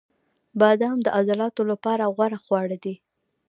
•بادام 0.59 0.97
د 1.03 1.07
عضلاتو 1.17 1.61
لپاره 1.71 2.11
غوره 2.15 2.39
خواړه 2.45 2.77
دي. 2.83 2.95